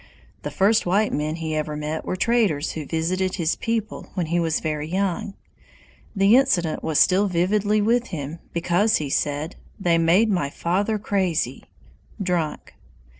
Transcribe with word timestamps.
The 0.41 0.49
first 0.49 0.87
white 0.87 1.13
men 1.13 1.35
he 1.35 1.55
ever 1.55 1.77
met 1.77 2.05
were 2.05 2.15
traders 2.15 2.71
who 2.71 2.87
visited 2.87 3.35
his 3.35 3.55
people 3.55 4.09
when 4.15 4.25
he 4.25 4.39
was 4.39 4.59
very 4.59 4.87
young. 4.89 5.35
The 6.15 6.35
incident 6.37 6.81
was 6.83 6.97
still 6.99 7.27
vividly 7.27 7.81
with 7.81 8.07
him, 8.07 8.39
because, 8.51 8.95
he 8.95 9.11
said, 9.11 9.57
"They 9.79 9.99
made 9.99 10.31
my 10.31 10.49
father 10.49 10.97
crazy," 10.97 11.65
[drunk]. 12.19 12.73